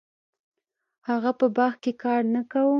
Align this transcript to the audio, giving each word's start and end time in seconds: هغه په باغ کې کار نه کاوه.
هغه 1.07 1.31
په 1.39 1.47
باغ 1.55 1.73
کې 1.83 1.91
کار 2.03 2.21
نه 2.33 2.41
کاوه. 2.51 2.69